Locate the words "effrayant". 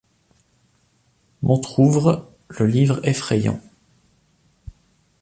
3.07-3.61